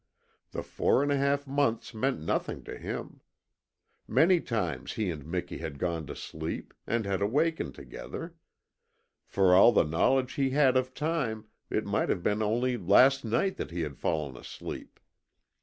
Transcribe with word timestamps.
The 0.49 0.63
four 0.63 1.03
and 1.03 1.11
a 1.11 1.15
half 1.15 1.45
months 1.45 1.93
meant 1.93 2.19
nothing 2.19 2.63
to 2.63 2.75
him. 2.75 3.21
Many 4.07 4.39
times 4.39 4.93
he 4.93 5.11
and 5.11 5.23
Miki 5.23 5.59
had 5.59 5.77
gone 5.77 6.07
to 6.07 6.15
sleep, 6.15 6.73
and 6.87 7.05
had 7.05 7.21
awakened 7.21 7.75
together. 7.75 8.33
For 9.27 9.53
all 9.53 9.71
the 9.71 9.83
knowledge 9.83 10.33
he 10.33 10.49
had 10.49 10.75
of 10.75 10.95
time 10.95 11.45
it 11.69 11.85
might 11.85 12.09
have 12.09 12.23
been 12.23 12.41
only 12.41 12.77
last 12.77 13.23
night 13.23 13.57
that 13.57 13.69
he 13.69 13.81
had 13.81 13.95
fallen 13.99 14.35
asleep. 14.35 14.99